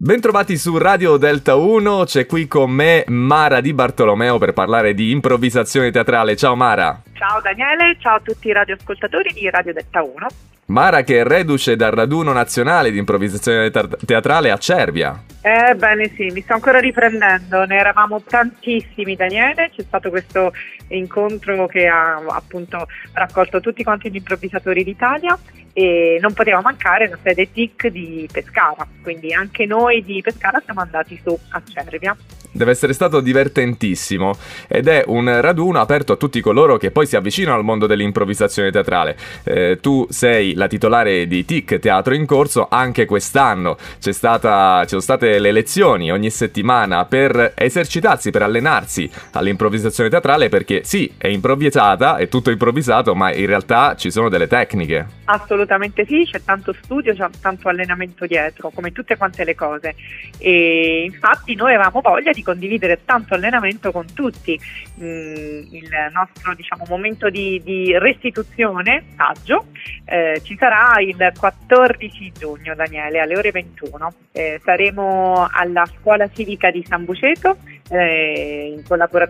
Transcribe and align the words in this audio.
Bentrovati 0.00 0.56
su 0.56 0.78
Radio 0.78 1.16
Delta 1.16 1.56
1, 1.56 2.04
c'è 2.04 2.24
qui 2.24 2.46
con 2.46 2.70
me 2.70 3.02
Mara 3.08 3.60
Di 3.60 3.74
Bartolomeo 3.74 4.38
per 4.38 4.52
parlare 4.52 4.94
di 4.94 5.10
improvvisazione 5.10 5.90
teatrale. 5.90 6.36
Ciao 6.36 6.54
Mara. 6.54 7.02
Ciao 7.18 7.40
Daniele, 7.40 7.96
ciao 7.98 8.14
a 8.14 8.20
tutti 8.20 8.46
i 8.46 8.52
radioascoltatori 8.52 9.32
di 9.32 9.50
Radio 9.50 9.72
Delta 9.72 10.04
1. 10.04 10.26
Mara 10.66 11.02
che 11.02 11.18
è 11.18 11.24
reduce 11.24 11.74
dal 11.74 11.90
raduno 11.90 12.30
nazionale 12.32 12.92
di 12.92 12.98
improvvisazione 12.98 13.72
teatrale 14.06 14.52
a 14.52 14.56
Cervia. 14.56 15.20
Ebbene 15.40 16.12
sì, 16.14 16.26
mi 16.26 16.42
sto 16.42 16.52
ancora 16.52 16.78
riprendendo, 16.78 17.64
ne 17.64 17.76
eravamo 17.76 18.22
tantissimi 18.22 19.16
Daniele, 19.16 19.72
c'è 19.74 19.82
stato 19.82 20.10
questo 20.10 20.52
incontro 20.90 21.66
che 21.66 21.88
ha 21.88 22.22
appunto 22.28 22.86
raccolto 23.14 23.58
tutti 23.58 23.82
quanti 23.82 24.12
gli 24.12 24.16
improvvisatori 24.16 24.84
d'Italia 24.84 25.36
e 25.72 26.18
non 26.20 26.32
poteva 26.34 26.60
mancare 26.60 27.08
la 27.08 27.18
sede 27.20 27.50
TIC 27.50 27.88
di 27.88 28.28
Pescara, 28.30 28.86
quindi 29.02 29.34
anche 29.34 29.66
noi 29.66 30.04
di 30.04 30.20
Pescara 30.22 30.62
siamo 30.64 30.82
andati 30.82 31.20
su 31.20 31.36
a 31.50 31.62
Cervia. 31.64 32.16
Deve 32.58 32.72
essere 32.72 32.92
stato 32.92 33.20
divertentissimo 33.20 34.36
ed 34.66 34.88
è 34.88 35.04
un 35.06 35.40
raduno 35.40 35.80
aperto 35.80 36.14
a 36.14 36.16
tutti 36.16 36.40
coloro 36.40 36.76
che 36.76 36.90
poi 36.90 37.06
si 37.06 37.14
avvicinano 37.14 37.56
al 37.56 37.64
mondo 37.64 37.86
dell'improvvisazione 37.86 38.72
teatrale. 38.72 39.16
Eh, 39.44 39.78
tu 39.80 40.06
sei 40.10 40.54
la 40.54 40.66
titolare 40.66 41.28
di 41.28 41.44
TIC 41.44 41.78
Teatro 41.78 42.14
in 42.14 42.26
Corso, 42.26 42.66
anche 42.68 43.06
quest'anno 43.06 43.76
stata, 43.98 44.80
ci 44.82 44.88
sono 44.88 45.00
state 45.00 45.38
le 45.38 45.52
lezioni 45.52 46.10
ogni 46.10 46.30
settimana 46.30 47.04
per 47.04 47.52
esercitarsi, 47.54 48.30
per 48.30 48.42
allenarsi 48.42 49.08
all'improvvisazione 49.32 50.10
teatrale 50.10 50.48
perché 50.48 50.82
sì, 50.82 51.12
è 51.16 51.28
improvvisata, 51.28 52.16
è 52.16 52.26
tutto 52.26 52.50
improvvisato, 52.50 53.14
ma 53.14 53.32
in 53.32 53.46
realtà 53.46 53.94
ci 53.94 54.10
sono 54.10 54.28
delle 54.28 54.48
tecniche. 54.48 55.06
Assolutamente 55.26 56.04
sì, 56.06 56.26
c'è 56.28 56.42
tanto 56.42 56.74
studio, 56.82 57.14
c'è 57.14 57.28
tanto 57.40 57.68
allenamento 57.68 58.26
dietro, 58.26 58.70
come 58.70 58.90
tutte 58.90 59.16
quante 59.16 59.44
le 59.44 59.54
cose. 59.54 59.94
E 60.38 61.04
infatti 61.04 61.54
noi 61.54 61.74
avevamo 61.74 62.00
voglia 62.00 62.32
di 62.32 62.42
condividere 62.48 63.04
tanto 63.04 63.34
allenamento 63.34 63.92
con 63.92 64.06
tutti. 64.14 64.58
Mm, 65.02 65.74
il 65.74 65.90
nostro 66.12 66.54
diciamo, 66.54 66.84
momento 66.88 67.28
di, 67.28 67.60
di 67.62 67.96
restituzione, 67.98 69.04
saggio, 69.14 69.66
eh, 70.06 70.40
ci 70.42 70.56
sarà 70.58 70.98
il 71.00 71.32
14 71.38 72.32
giugno, 72.32 72.74
Daniele, 72.74 73.20
alle 73.20 73.36
ore 73.36 73.50
21. 73.50 74.14
Eh, 74.32 74.60
saremo 74.64 75.46
alla 75.50 75.84
scuola 75.98 76.26
civica 76.30 76.70
di 76.70 76.82
San 76.88 77.04
Buceto, 77.04 77.58
eh, 77.90 78.82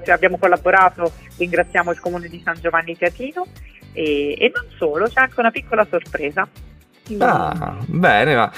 abbiamo 0.07 0.39
collaborato, 0.39 1.13
ringraziamo 1.39 1.91
il 1.91 1.99
comune 1.99 2.29
di 2.29 2.41
San 2.45 2.57
Giovanni 2.61 2.97
Teatino 2.97 3.47
e, 3.93 4.37
e 4.39 4.53
non 4.55 4.67
solo, 4.77 5.07
c'è 5.07 5.21
anche 5.21 5.41
una 5.41 5.51
piccola 5.51 5.85
sorpresa. 5.91 6.49
Ah, 7.19 7.77
bene, 7.87 8.35
ma 8.35 8.51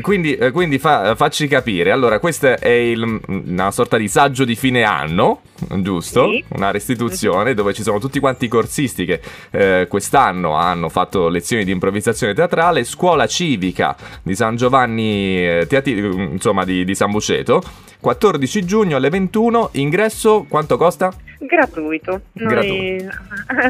quindi, 0.00 0.34
eh, 0.34 0.50
quindi 0.50 0.78
fa, 0.78 1.14
facci 1.14 1.46
capire. 1.46 1.90
Allora, 1.90 2.18
questo 2.18 2.58
è 2.58 2.68
il, 2.68 3.20
una 3.26 3.70
sorta 3.70 3.96
di 3.96 4.08
saggio 4.08 4.44
di 4.44 4.54
fine 4.54 4.82
anno, 4.82 5.42
giusto? 5.80 6.30
Sì. 6.30 6.44
Una 6.48 6.70
restituzione 6.70 7.54
dove 7.54 7.72
ci 7.72 7.82
sono 7.82 7.98
tutti 7.98 8.18
quanti 8.18 8.46
i 8.46 8.48
corsisti 8.48 9.04
che 9.04 9.20
eh, 9.50 9.86
quest'anno 9.88 10.54
hanno 10.54 10.88
fatto 10.88 11.28
lezioni 11.28 11.64
di 11.64 11.72
improvvisazione 11.72 12.34
teatrale, 12.34 12.84
scuola 12.84 13.26
civica 13.26 13.96
di 14.22 14.34
San 14.34 14.56
Giovanni, 14.56 15.46
eh, 15.46 15.66
Teati, 15.68 15.90
insomma, 15.92 16.64
di, 16.64 16.84
di 16.84 16.94
San 16.94 17.10
Buceto. 17.10 17.62
14 18.00 18.64
giugno 18.64 18.96
alle 18.96 19.10
21, 19.10 19.70
ingresso 19.72 20.46
quanto 20.48 20.78
costa? 20.78 21.12
Gratuito, 21.42 22.20
Noi, 22.34 23.02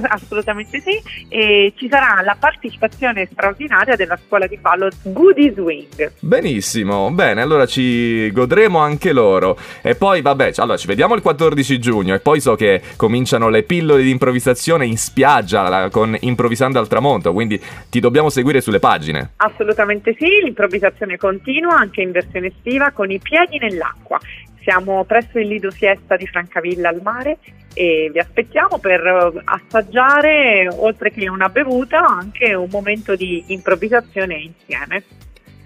assolutamente 0.09 0.81
sì, 0.81 1.01
e 1.29 1.73
ci 1.77 1.89
sarà 1.89 2.21
la 2.23 2.37
partecipazione 2.39 3.29
straordinaria 3.31 3.95
della 3.95 4.19
scuola 4.27 4.49
di 4.49 4.57
ballo 4.57 4.89
Goody 5.03 5.53
Swing. 5.53 6.13
Benissimo, 6.19 7.11
bene, 7.13 7.43
allora 7.43 7.67
ci 7.67 8.31
godremo 8.33 8.79
anche 8.79 9.13
loro. 9.13 9.57
E 9.83 9.95
poi 9.95 10.21
vabbè, 10.21 10.53
allora 10.57 10.77
ci 10.77 10.89
vediamo 10.89 11.15
il 11.15 11.23
14 11.23 11.79
giugno 11.79 12.15
e 12.15 12.19
poi 12.19 12.41
so 12.41 12.57
che 12.57 12.83
cominciano 12.97 13.49
le 13.49 13.63
pillole 13.63 14.03
di 14.03 14.11
improvvisazione 14.11 14.85
in 14.85 14.99
spiaggia 14.99 15.89
con 15.91 16.17
Improvvisando 16.19 16.81
al 16.81 16.89
tramonto, 16.89 17.33
quindi 17.33 17.61
ti 17.89 18.01
dobbiamo 18.01 18.31
seguire 18.31 18.61
sulle 18.61 18.81
pagine. 18.81 19.33
Assolutamente 19.37 20.17
sì, 20.19 20.27
l'improvvisazione 20.43 21.17
continua 21.17 21.77
anche 21.77 22.01
in 22.01 22.11
versione 22.11 22.49
estiva 22.49 22.91
con 22.91 23.11
i 23.13 23.21
piedi 23.21 23.59
nell'acqua. 23.59 24.19
Siamo 24.63 25.05
presso 25.05 25.39
il 25.39 25.49
Lido 25.49 25.71
Siesta 25.71 26.17
di 26.17 26.27
Francavilla 26.27 26.89
al 26.91 27.01
mare 27.03 27.39
e 27.75 28.11
vi 28.13 28.19
aspettiamo 28.19 28.79
per 28.79 29.01
eh, 29.01 29.41
assaggiare, 29.45 30.69
oltre 30.69 31.11
che 31.11 31.29
una 31.29 31.49
bevuta, 31.49 32.05
anche 32.05 32.55
un 32.55 32.69
momento 32.71 33.17
di 33.17 33.45
improvvisazione 33.49 34.37
insieme. 34.37 35.05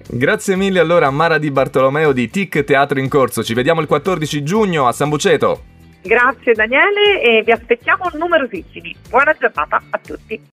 Grazie 0.07 0.55
mille 0.55 0.81
allora 0.81 1.07
a 1.07 1.11
Mara 1.11 1.39
Di 1.39 1.51
Bartolomeo 1.51 2.13
di 2.13 2.29
TIC 2.29 2.63
Teatro 2.65 2.99
in 2.99 3.09
Corso. 3.09 3.43
Ci 3.43 3.55
vediamo 3.55 3.81
il 3.81 3.87
14 3.87 4.43
giugno 4.43 4.87
a 4.87 4.93
San 4.93 5.09
Buceto. 5.09 5.73
Grazie 6.03 6.53
Daniele 6.53 7.23
e 7.23 7.43
vi 7.43 7.51
aspettiamo 7.51 8.11
numerosissimi. 8.13 8.95
Buona 9.09 9.35
giornata 9.39 9.83
a 9.89 9.99
tutti. 9.99 10.39